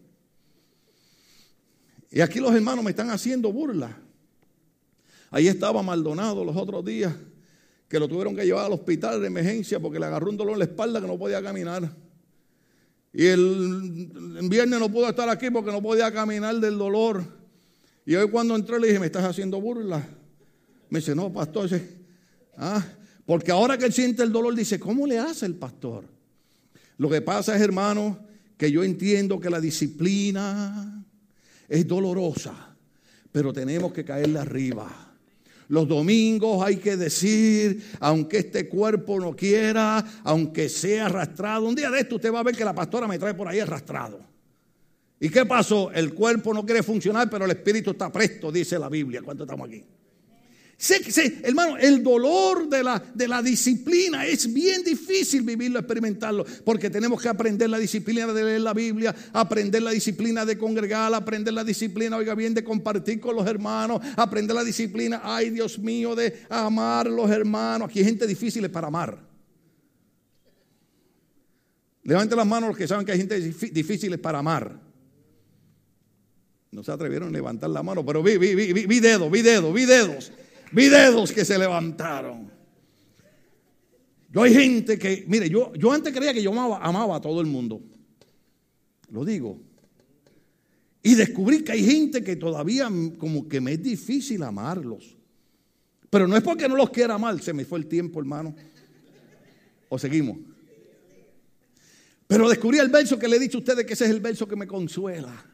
[2.11, 3.97] Y aquí los hermanos me están haciendo burla.
[5.31, 7.15] Ahí estaba Maldonado los otros días,
[7.87, 10.59] que lo tuvieron que llevar al hospital de emergencia porque le agarró un dolor en
[10.59, 11.89] la espalda que no podía caminar.
[13.13, 14.11] Y el,
[14.51, 17.23] viernes no pudo estar aquí porque no podía caminar del dolor.
[18.05, 20.05] Y hoy cuando entré le dije, ¿me estás haciendo burla?
[20.91, 21.71] Me dice, no, pastor.
[22.57, 22.85] ah,
[23.25, 26.16] porque ahora que él siente el dolor, dice, ¿cómo le hace el pastor?
[26.99, 28.19] Lo que pasa es, hermano,
[28.57, 31.05] que yo entiendo que la disciplina
[31.69, 32.77] es dolorosa,
[33.33, 35.07] pero tenemos que caerle arriba.
[35.69, 41.67] Los domingos hay que decir, aunque este cuerpo no quiera, aunque sea arrastrado.
[41.67, 43.59] Un día de esto usted va a ver que la pastora me trae por ahí
[43.59, 44.21] arrastrado.
[45.19, 45.91] ¿Y qué pasó?
[45.93, 49.23] El cuerpo no quiere funcionar, pero el espíritu está presto, dice la Biblia.
[49.23, 49.83] ¿Cuánto estamos aquí?
[50.79, 56.45] Sí, sí, hermano, el dolor de la, de la disciplina es bien difícil vivirlo, experimentarlo,
[56.67, 61.15] porque tenemos que aprender la disciplina de leer la Biblia, aprender la disciplina de congregar,
[61.15, 65.79] aprender la disciplina, oiga bien, de compartir con los hermanos, aprender la disciplina, ay Dios
[65.79, 67.89] mío, de amar a los hermanos.
[67.89, 69.19] Aquí hay gente difícil para amar.
[72.03, 74.79] Levanten las manos los que saben que hay gente difícil para amar.
[76.71, 79.73] No se atrevieron a levantar la mano, pero vi, vi, vi, vi dedos, vi dedos,
[79.73, 80.31] vi dedos.
[80.73, 82.51] Vi dedos que se levantaron.
[84.33, 87.41] Yo hay gente que, mire, yo, yo antes creía que yo amaba, amaba a todo
[87.41, 87.81] el mundo.
[89.11, 89.61] Lo digo.
[91.03, 95.17] Y descubrí que hay gente que todavía como que me es difícil amarlos.
[96.11, 98.55] Pero no es porque no los quiera amar, se me fue el tiempo, hermano.
[99.89, 100.39] O seguimos.
[102.27, 104.49] Pero descubrí el verso que le he dicho a ustedes que ese es el verso
[104.49, 105.45] que me consuela.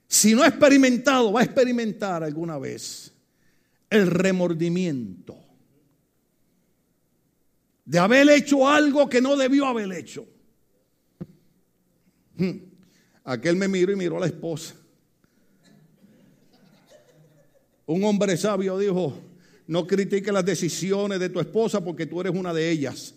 [0.08, 3.12] si no ha experimentado, va a experimentar alguna vez
[3.90, 5.36] el remordimiento
[7.86, 10.26] de haber hecho algo que no debió haber hecho.
[12.38, 12.58] Hmm.
[13.24, 14.76] Aquel me miró y miró a la esposa.
[17.86, 19.18] Un hombre sabio dijo,
[19.68, 23.16] no critique las decisiones de tu esposa porque tú eres una de ellas.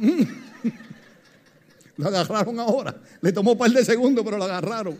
[1.96, 3.00] Lo agarraron ahora.
[3.20, 4.98] Le tomó un par de segundos, pero lo agarraron.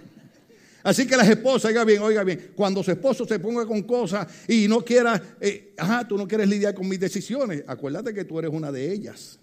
[0.87, 4.25] Así que las esposas, oiga bien, oiga bien, cuando su esposo se ponga con cosas
[4.47, 8.39] y no quiera, eh, ajá, tú no quieres lidiar con mis decisiones, acuérdate que tú
[8.39, 9.41] eres una de ellas.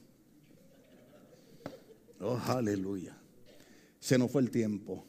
[2.21, 3.17] Oh, aleluya.
[3.99, 5.05] Se nos fue el tiempo.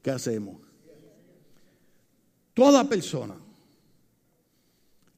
[0.00, 0.62] ¿Qué hacemos?
[2.54, 3.36] Toda persona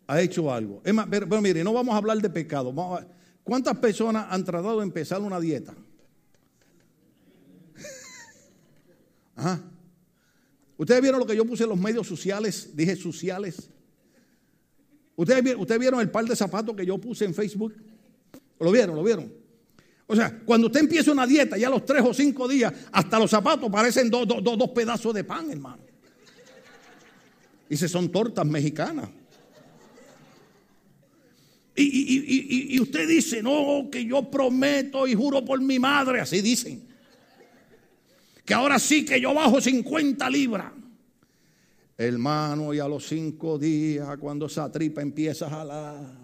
[0.08, 0.82] ha hecho algo.
[0.84, 2.74] Es más, pero, mire, no vamos a hablar de pecado.
[3.44, 5.72] ¿Cuántas personas han tratado de empezar una dieta?
[10.76, 13.68] Ustedes vieron lo que yo puse en los medios sociales, dije sociales.
[15.16, 17.74] ¿Ustedes, ¿Ustedes vieron el par de zapatos que yo puse en Facebook?
[18.58, 18.96] ¿Lo vieron?
[18.96, 19.32] ¿Lo vieron?
[20.06, 23.30] O sea, cuando usted empieza una dieta, ya los tres o cinco días, hasta los
[23.30, 25.82] zapatos parecen dos pedazos de pan, hermano.
[27.68, 29.08] Y se son tortas mexicanas.
[31.74, 36.86] Y, usted dice, no, que yo prometo y juro por mi madre, así dicen.
[38.44, 40.72] Que ahora sí que yo bajo 50 libras.
[41.96, 46.22] Hermano, y a los cinco días, cuando esa tripa empieza a jalar.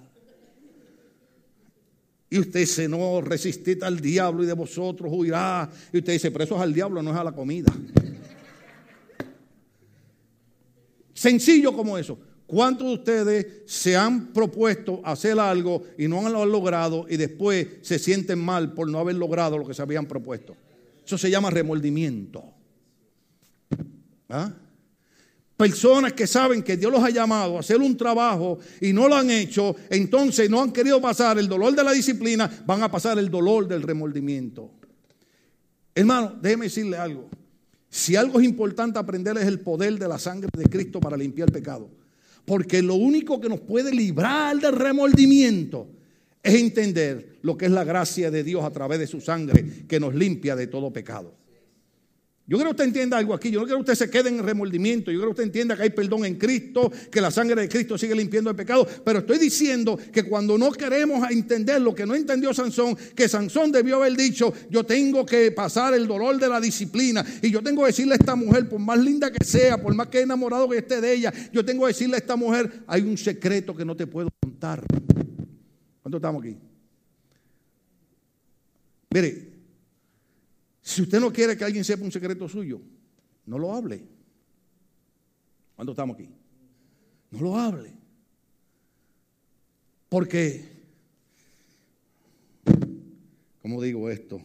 [2.30, 5.70] Y usted dice, no, resistid al diablo y de vosotros huirá.
[5.92, 7.72] Y usted dice, pero eso es al diablo, no es a la comida.
[11.14, 12.18] Sencillo como eso.
[12.46, 17.66] ¿Cuántos de ustedes se han propuesto hacer algo y no lo han logrado y después
[17.82, 20.56] se sienten mal por no haber logrado lo que se habían propuesto?
[21.08, 22.44] Eso se llama remordimiento.
[24.28, 24.52] ¿Ah?
[25.56, 29.14] Personas que saben que Dios los ha llamado a hacer un trabajo y no lo
[29.14, 33.18] han hecho, entonces no han querido pasar el dolor de la disciplina, van a pasar
[33.18, 34.70] el dolor del remordimiento.
[35.94, 37.30] Hermano, déjeme decirle algo.
[37.88, 41.48] Si algo es importante aprender es el poder de la sangre de Cristo para limpiar
[41.48, 41.88] el pecado.
[42.44, 45.88] Porque lo único que nos puede librar del remordimiento
[46.48, 50.00] es entender lo que es la gracia de Dios a través de su sangre que
[50.00, 51.34] nos limpia de todo pecado.
[52.48, 53.50] Yo creo que usted entienda algo aquí.
[53.50, 55.10] Yo no quiero que usted se quede en remordimiento.
[55.10, 57.98] Yo creo que usted entienda que hay perdón en Cristo, que la sangre de Cristo
[57.98, 58.88] sigue limpiando el pecado.
[59.04, 63.70] Pero estoy diciendo que cuando no queremos entender lo que no entendió Sansón, que Sansón
[63.70, 67.22] debió haber dicho, yo tengo que pasar el dolor de la disciplina.
[67.42, 70.06] Y yo tengo que decirle a esta mujer, por más linda que sea, por más
[70.06, 73.18] que enamorado que esté de ella, yo tengo que decirle a esta mujer, hay un
[73.18, 74.82] secreto que no te puedo contar.
[76.08, 76.56] ¿Cuánto estamos aquí?
[79.10, 79.52] Mire,
[80.80, 82.80] si usted no quiere que alguien sepa un secreto suyo,
[83.44, 84.02] no lo hable.
[85.76, 86.30] ¿Cuándo estamos aquí?
[87.30, 87.92] No lo hable.
[90.08, 90.66] Porque,
[93.60, 94.40] ¿cómo digo esto?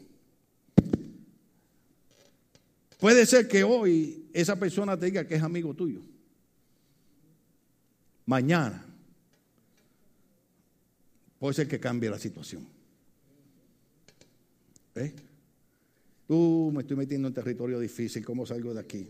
[3.00, 6.02] Puede ser que hoy esa persona te diga que es amigo tuyo.
[8.26, 8.93] Mañana
[11.44, 12.66] puede ser que cambie la situación.
[14.96, 15.14] ¿Eh?
[16.30, 19.10] Me estoy metiendo en territorio difícil, ¿cómo salgo de aquí?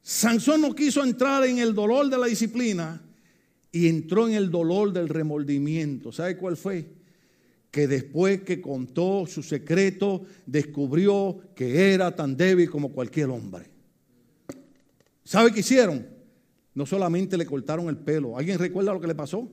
[0.00, 3.02] Sansón no quiso entrar en el dolor de la disciplina
[3.70, 6.10] y entró en el dolor del remordimiento.
[6.10, 6.88] ¿Sabe cuál fue?
[7.70, 13.66] Que después que contó su secreto, descubrió que era tan débil como cualquier hombre.
[15.22, 16.06] ¿Sabe qué hicieron?
[16.72, 18.38] No solamente le cortaron el pelo.
[18.38, 19.46] ¿Alguien recuerda lo que le pasó?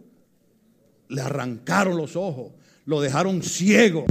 [1.09, 2.53] Le arrancaron los ojos,
[2.85, 4.05] lo dejaron ciego.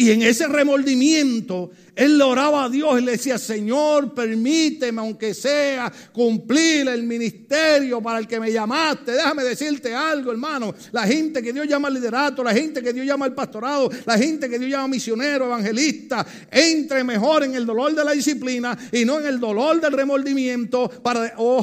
[0.00, 5.34] Y en ese remordimiento, él le oraba a Dios y le decía, Señor, permíteme, aunque
[5.34, 9.12] sea, cumplir el ministerio para el que me llamaste.
[9.12, 10.74] Déjame decirte algo, hermano.
[10.92, 14.16] La gente que Dios llama al liderato, la gente que Dios llama al pastorado, la
[14.16, 19.04] gente que Dios llama misionero, evangelista, entre mejor en el dolor de la disciplina y
[19.04, 21.62] no en el dolor del remordimiento para, oh,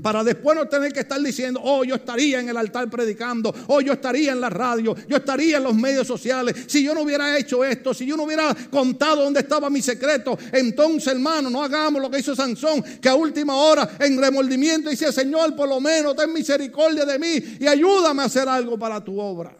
[0.00, 3.82] para después no tener que estar diciendo, oh, yo estaría en el altar predicando, oh,
[3.82, 6.56] yo estaría en la radio, yo estaría en los medios sociales.
[6.66, 10.38] Si yo no hubiera hecho esto, si yo no hubiera contado dónde estaba mi secreto,
[10.52, 15.12] entonces hermano, no hagamos lo que hizo Sansón, que a última hora en remordimiento dice,
[15.12, 19.20] Señor, por lo menos ten misericordia de mí y ayúdame a hacer algo para tu
[19.20, 19.56] obra.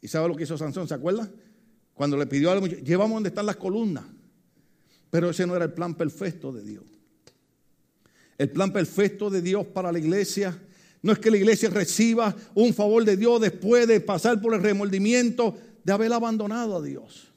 [0.00, 0.86] ¿Y sabe lo que hizo Sansón?
[0.86, 1.28] ¿Se acuerda?
[1.94, 4.04] Cuando le pidió a la llevamos donde están las columnas.
[5.10, 6.84] Pero ese no era el plan perfecto de Dios.
[8.36, 10.58] El plan perfecto de Dios para la iglesia
[11.04, 14.62] no es que la iglesia reciba un favor de Dios después de pasar por el
[14.62, 17.30] remordimiento de haber abandonado a Dios.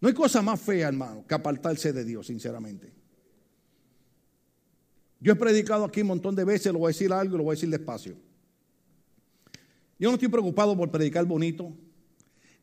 [0.00, 2.90] No hay cosa más fea, hermano, que apartarse de Dios, sinceramente.
[5.20, 7.44] Yo he predicado aquí un montón de veces, lo voy a decir algo y lo
[7.44, 8.16] voy a decir despacio.
[9.98, 11.70] Yo no estoy preocupado por predicar bonito,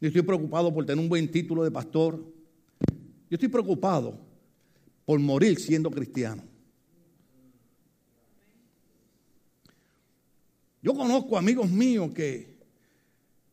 [0.01, 2.15] ni estoy preocupado por tener un buen título de pastor.
[2.89, 4.19] Yo estoy preocupado
[5.05, 6.41] por morir siendo cristiano.
[10.81, 12.57] Yo conozco amigos míos que,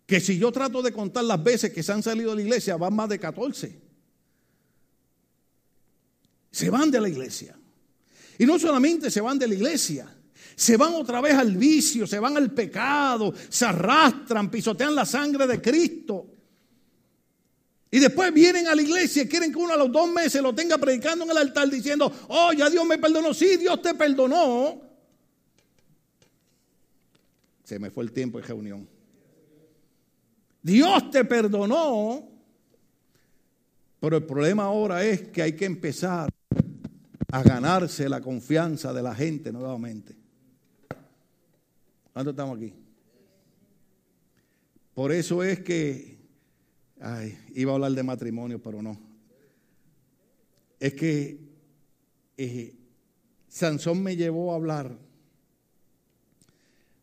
[0.06, 2.76] que si yo trato de contar las veces que se han salido de la iglesia,
[2.76, 3.78] van más de 14.
[6.50, 7.56] Se van de la iglesia.
[8.38, 10.14] Y no solamente se van de la iglesia,
[10.54, 15.46] se van otra vez al vicio, se van al pecado, se arrastran, pisotean la sangre
[15.46, 16.26] de Cristo.
[17.90, 20.54] Y después vienen a la iglesia y quieren que uno a los dos meses lo
[20.54, 23.32] tenga predicando en el altar diciendo, oh, ya Dios me perdonó.
[23.32, 24.85] Sí, Dios te perdonó.
[27.66, 28.88] Se me fue el tiempo de reunión.
[30.62, 32.28] Dios te perdonó.
[33.98, 36.32] Pero el problema ahora es que hay que empezar
[37.32, 40.14] a ganarse la confianza de la gente nuevamente.
[42.12, 42.72] ¿Cuánto estamos aquí?
[44.94, 46.20] Por eso es que,
[47.52, 48.96] iba a hablar de matrimonio, pero no.
[50.78, 51.40] Es que
[52.36, 52.76] eh,
[53.48, 55.05] Sansón me llevó a hablar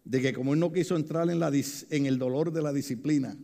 [0.04, 3.38] de que como él no quiso entrar en, el dolor de la disciplina,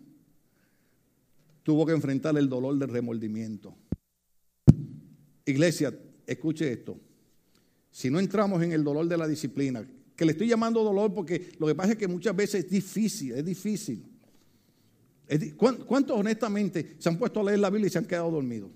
[1.63, 3.75] tuvo que enfrentar el dolor del remordimiento.
[5.45, 6.99] Iglesia, escuche esto.
[7.91, 11.51] Si no entramos en el dolor de la disciplina, que le estoy llamando dolor porque
[11.59, 14.03] lo que pasa es que muchas veces es difícil, es difícil.
[15.55, 18.71] ¿Cuántos honestamente se han puesto a leer la Biblia y se han quedado dormidos?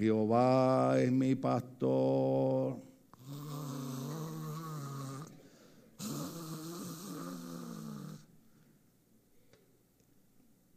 [0.00, 2.78] Jehová es mi pastor.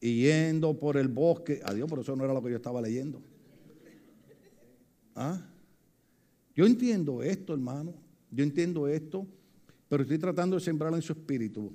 [0.02, 3.22] Y yendo por el bosque, adiós, por eso no era lo que yo estaba leyendo.
[5.16, 5.40] ¿Ah?
[6.54, 7.94] Yo entiendo esto, hermano.
[8.30, 9.26] Yo entiendo esto,
[9.88, 11.72] pero estoy tratando de sembrar en su espíritu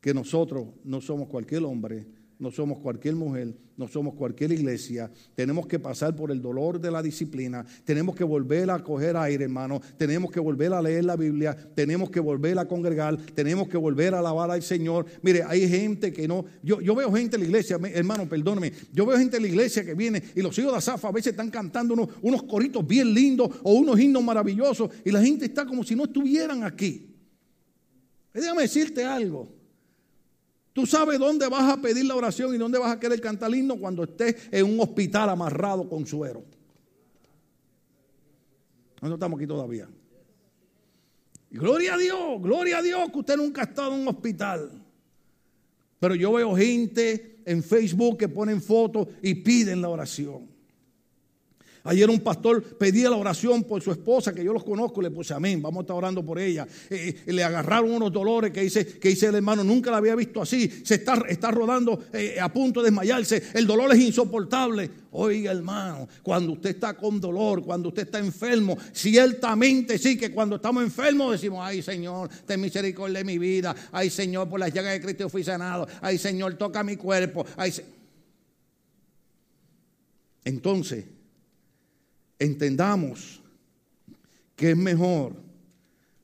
[0.00, 2.06] que nosotros no somos cualquier hombre
[2.40, 5.10] no somos cualquier mujer, no somos cualquier iglesia.
[5.34, 7.66] Tenemos que pasar por el dolor de la disciplina.
[7.84, 9.78] Tenemos que volver a coger aire, hermano.
[9.98, 11.54] Tenemos que volver a leer la Biblia.
[11.74, 13.18] Tenemos que volver a congregar.
[13.34, 15.04] Tenemos que volver a alabar al Señor.
[15.20, 16.46] Mire, hay gente que no.
[16.62, 18.72] Yo, yo veo gente en la iglesia, hermano, perdóneme.
[18.90, 21.32] Yo veo gente en la iglesia que viene y los hijos de Azafa a veces
[21.32, 25.84] están cantando unos, coritos bien lindos o unos himnos maravillosos y la gente está como
[25.84, 27.14] si no estuvieran aquí.
[28.32, 29.59] Déjame decirte algo.
[30.72, 33.76] Tú sabes dónde vas a pedir la oración y dónde vas a querer cantar himno
[33.76, 36.44] cuando estés en un hospital amarrado con suero.
[39.02, 39.88] No estamos aquí todavía.
[41.50, 44.70] gloria a Dios, gloria a Dios que usted nunca ha estado en un hospital.
[45.98, 50.48] Pero yo veo gente en Facebook que ponen fotos y piden la oración.
[51.84, 55.32] Ayer un pastor pedía la oración por su esposa, que yo los conozco, le puse
[55.32, 56.66] amén, vamos a estar orando por ella.
[56.90, 60.14] Eh, eh, le agarraron unos dolores que dice, que dice el hermano, nunca la había
[60.14, 64.90] visto así, se está, está rodando eh, a punto de desmayarse, el dolor es insoportable.
[65.12, 70.56] Oiga hermano, cuando usted está con dolor, cuando usted está enfermo, ciertamente sí que cuando
[70.56, 74.92] estamos enfermos decimos, ay Señor, ten misericordia de mi vida, ay Señor, por las llagas
[74.92, 77.72] de Cristo fui sanado, ay Señor, toca mi cuerpo, ay
[80.44, 81.04] Entonces,
[82.40, 83.40] entendamos
[84.56, 85.36] que es mejor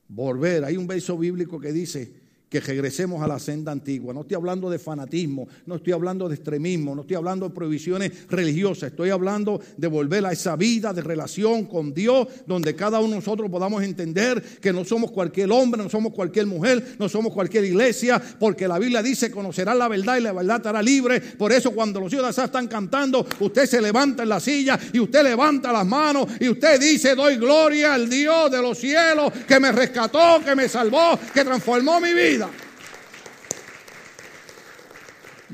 [0.09, 0.65] volver.
[0.65, 2.16] Hay un verso bíblico que dice,
[2.49, 4.15] que regresemos a la senda antigua.
[4.15, 8.29] No estoy hablando de fanatismo, no estoy hablando de extremismo, no estoy hablando de prohibiciones
[8.29, 13.11] religiosas, estoy hablando de volver a esa vida de relación con Dios, donde cada uno
[13.11, 17.33] de nosotros podamos entender que no somos cualquier hombre, no somos cualquier mujer, no somos
[17.33, 21.21] cualquier iglesia, porque la Biblia dice conocerá la verdad y la verdad estará libre.
[21.21, 25.23] Por eso cuando los de están cantando, usted se levanta en la silla y usted
[25.23, 29.73] levanta las manos y usted dice, doy gloria al Dios de los cielos que me
[29.73, 32.36] rescató, que me salvó, que transformó mi vida.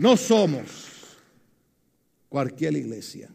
[0.03, 0.67] No somos
[2.29, 3.31] cualquier iglesia.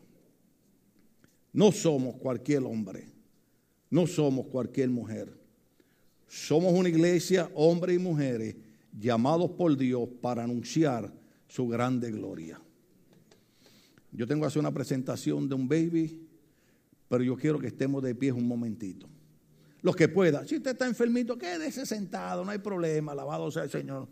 [1.54, 3.08] No somos cualquier hombre.
[3.90, 5.34] No somos cualquier mujer.
[6.28, 8.58] Somos una iglesia, hombres y mujeres,
[9.00, 11.10] llamados por Dios para anunciar
[11.48, 12.60] su grande gloria.
[14.12, 16.28] Yo tengo que hacer una presentación de un baby,
[17.08, 19.08] pero yo quiero que estemos de pie un momentito.
[19.82, 20.46] Los que puedan.
[20.46, 24.10] Si usted está enfermito, quédese sentado, no hay problema, alabado sea el Señor.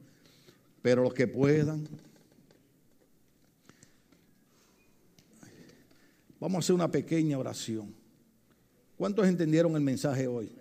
[0.81, 1.85] Pero los que puedan.
[6.39, 7.93] Vamos a hacer una pequeña oración.
[8.97, 10.51] ¿Cuántos entendieron el mensaje hoy?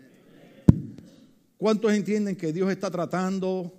[1.56, 3.72] ¿Cuántos entienden que Dios está tratando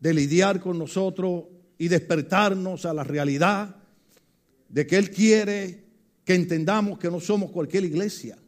[0.00, 1.44] de lidiar con nosotros
[1.78, 3.76] y despertarnos a la realidad
[4.68, 5.84] de que Él quiere
[6.24, 8.38] que entendamos que no somos cualquier iglesia,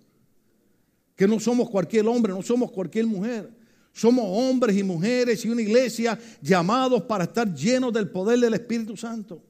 [1.15, 3.51] que no somos cualquier hombre, no somos cualquier mujer.
[3.93, 8.95] Somos hombres y mujeres y una iglesia llamados para estar llenos del poder del Espíritu
[8.95, 9.43] Santo.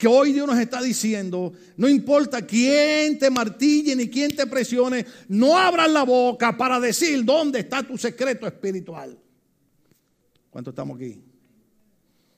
[0.00, 5.04] Que hoy Dios nos está diciendo, no importa quién te martille ni quién te presione,
[5.28, 9.18] no abras la boca para decir dónde está tu secreto espiritual.
[10.48, 11.22] ¿Cuánto estamos aquí?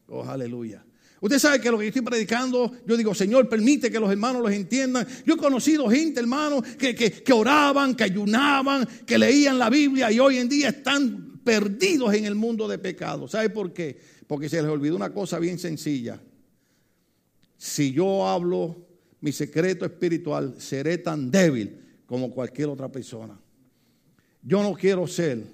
[0.08, 0.84] Oh, aleluya.
[1.20, 4.42] Usted sabe que lo que yo estoy predicando, yo digo, Señor, permite que los hermanos
[4.42, 5.06] los entiendan.
[5.24, 10.18] Yo he conocido gente, hermano, que, que, oraban, que ayunaban, que leían la Biblia y
[10.18, 13.28] hoy en día están perdidos en el mundo de pecado.
[13.28, 14.00] ¿Sabe por qué?
[14.26, 16.20] Porque se les olvidó una cosa bien sencilla.
[17.62, 18.74] Si yo hablo
[19.20, 23.38] mi secreto espiritual, seré tan débil como cualquier otra persona.
[24.42, 25.44] Yo no quiero ser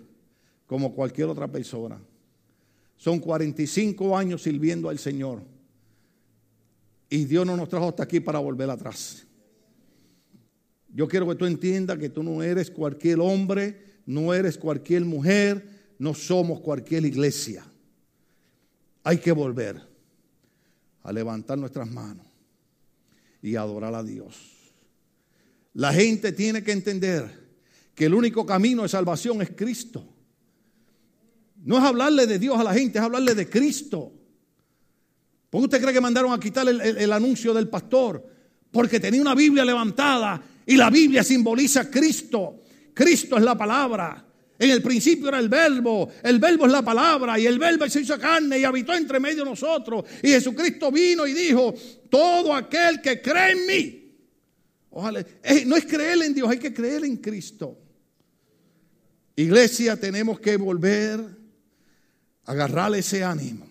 [0.66, 2.00] como cualquier otra persona.
[2.96, 5.42] Son 45 años sirviendo al Señor.
[7.10, 9.26] Y Dios no nos trajo hasta aquí para volver atrás.
[10.88, 15.92] Yo quiero que tú entiendas que tú no eres cualquier hombre, no eres cualquier mujer,
[15.98, 17.66] no somos cualquier iglesia.
[19.04, 19.87] Hay que volver
[21.08, 22.26] a levantar nuestras manos
[23.40, 24.36] y adorar a Dios.
[25.72, 27.48] La gente tiene que entender
[27.94, 30.04] que el único camino de salvación es Cristo.
[31.64, 34.12] No es hablarle de Dios a la gente, es hablarle de Cristo.
[35.48, 38.22] ¿Por qué usted cree que mandaron a quitar el, anuncio del pastor?
[38.70, 42.60] Porque tenía una Biblia levantada y la Biblia simboliza a Cristo.
[42.92, 44.26] Cristo es la palabra.
[44.58, 48.00] En el principio era el verbo, el verbo es la palabra y el verbo se
[48.00, 50.04] hizo carne y habitó entre medio de nosotros.
[50.20, 51.72] Y Jesucristo vino y dijo,
[52.10, 54.04] todo aquel que cree en mí.
[54.90, 55.24] Ojalá,
[55.66, 57.78] no es creer en Dios, hay que creer en Cristo.
[59.36, 61.20] Iglesia, tenemos que volver
[62.44, 63.68] a agarrar ese ánimo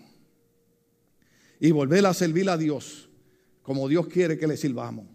[1.60, 3.10] y volver a servir a Dios
[3.60, 5.06] como Dios quiere que le sirvamos.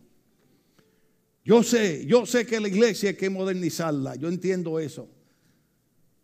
[1.44, 5.10] Yo sé, yo sé que la iglesia hay que modernizarla, yo entiendo eso.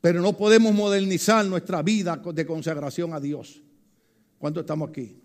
[0.01, 3.61] Pero no podemos modernizar nuestra vida de consagración a Dios.
[4.37, 5.21] ¿Cuánto estamos aquí?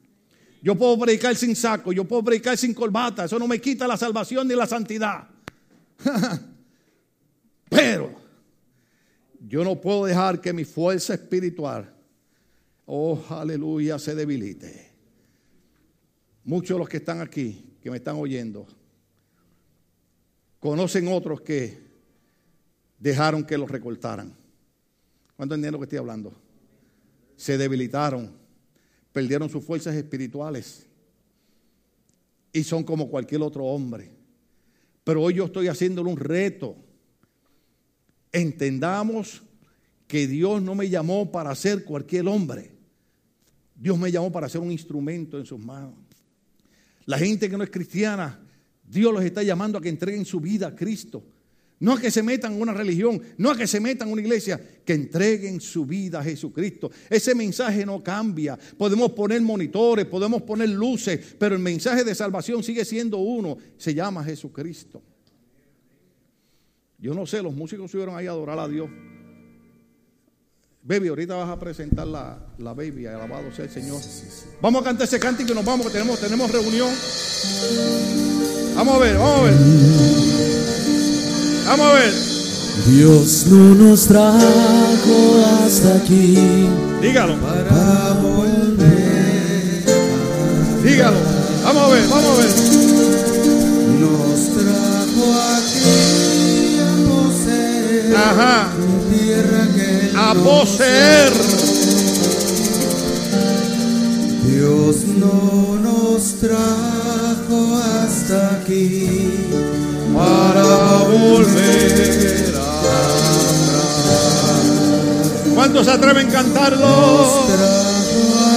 [0.62, 3.96] Yo puedo predicar sin saco, yo puedo predicar sin corbata, eso no me quita la
[3.96, 5.28] salvación ni la santidad.
[7.68, 8.14] Pero
[9.40, 11.94] yo no puedo dejar que mi fuerza espiritual
[12.86, 14.92] oh aleluya, se debilite.
[16.44, 18.66] Muchos de los que están aquí, que me están oyendo,
[20.60, 21.78] conocen otros que
[22.98, 24.34] dejaron que los recortaran.
[25.36, 26.32] ¿Cuánto entienden lo que estoy hablando?
[27.36, 28.30] Se debilitaron,
[29.12, 30.86] perdieron sus fuerzas espirituales
[32.52, 34.10] y son como cualquier otro hombre.
[35.02, 36.76] Pero hoy yo estoy haciéndole un reto.
[38.32, 39.42] Entendamos
[40.06, 42.72] que Dios no me llamó para ser cualquier hombre.
[43.74, 45.94] Dios me llamó para ser un instrumento en sus manos.
[47.06, 48.40] La gente que no es cristiana,
[48.88, 51.24] Dios los está llamando a que entreguen su vida a Cristo.
[51.80, 54.22] No a que se metan en una religión, no a que se metan en una
[54.22, 56.90] iglesia, que entreguen su vida a Jesucristo.
[57.10, 58.58] Ese mensaje no cambia.
[58.78, 63.58] Podemos poner monitores, podemos poner luces, pero el mensaje de salvación sigue siendo uno.
[63.76, 65.02] Se llama Jesucristo.
[66.98, 68.88] Yo no sé, los músicos subieron ahí a adorar a Dios.
[70.82, 74.00] Baby, ahorita vas a presentar la, la baby, alabado sea el Señor.
[74.60, 76.90] Vamos a cantar ese cántico y nos vamos, que tenemos, tenemos reunión.
[78.74, 80.23] Vamos a ver, vamos a ver.
[81.66, 82.12] Vamos a ver.
[82.86, 86.36] Dios no nos trajo hasta aquí.
[87.00, 87.36] Dígalo.
[87.40, 89.84] Para volver.
[90.82, 91.16] Dígalo.
[91.64, 92.50] Vamos a ver, vamos a ver.
[94.00, 95.24] Nos trajo
[95.56, 98.16] aquí a poseer.
[98.16, 98.68] Ajá.
[99.10, 101.32] Tierra que a poseer.
[104.46, 110.62] Dios no nos trajo hasta aquí para
[111.08, 113.34] volver atrás.
[115.54, 117.44] ¿Cuántos atreven a cantarlo?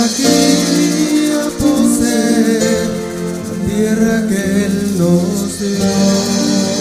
[0.05, 2.89] aquí a poseer
[3.67, 5.93] tierra que Él nos dio.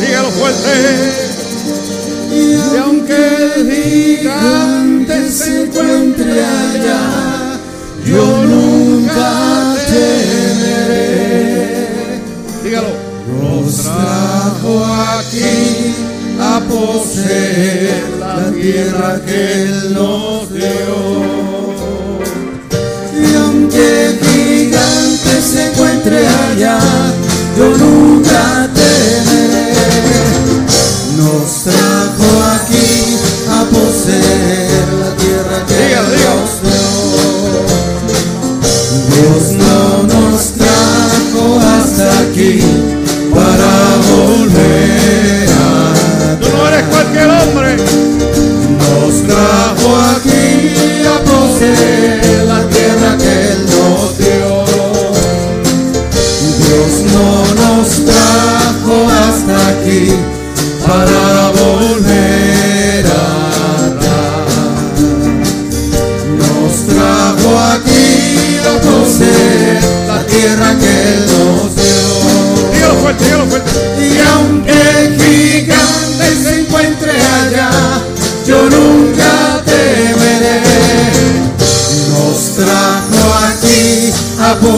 [0.01, 0.75] Dígalo fuerte.
[2.33, 3.23] Y aunque
[3.65, 4.76] diga
[14.67, 15.95] vengo aquí
[16.41, 21.23] a poseer la tierra que Él nos dio.
[23.15, 26.79] Y aunque gigante se encuentre allá,
[27.57, 28.06] yo nunca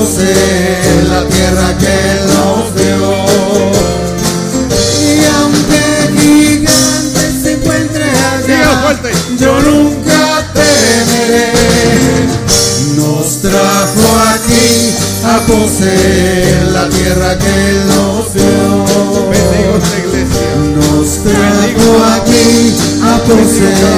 [0.00, 1.98] en la tierra que
[2.32, 3.02] nos dio.
[5.02, 5.84] Y aunque
[6.20, 8.96] gigante se encuentre allá,
[9.40, 11.52] yo nunca temeré.
[12.94, 14.94] Nos trajo aquí
[15.24, 18.86] a poseer la tierra que nos dio.
[20.76, 23.97] Nos trajo aquí a poseer